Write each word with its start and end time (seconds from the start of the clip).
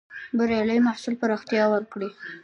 بریالي 0.37 0.77
محصول 0.87 1.15
پراختيا 1.21 1.63
ورکړې. 1.69 2.09